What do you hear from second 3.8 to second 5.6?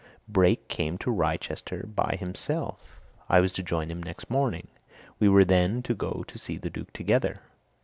him next morning: we were